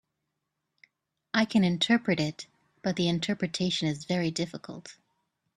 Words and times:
I 1.31 1.45
can 1.45 1.63
interpret 1.63 2.19
it, 2.19 2.47
but 2.81 2.95
the 2.95 3.07
interpretation 3.07 3.87
is 3.87 4.05
very 4.05 4.31
difficult. 4.31 4.97